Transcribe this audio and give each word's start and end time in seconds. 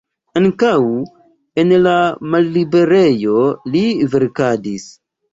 Ankaŭ 0.39 0.69
en 1.63 1.73
la 1.87 1.93
malliberejo 2.35 3.35
li 3.75 3.83
verkadis. 4.15 4.89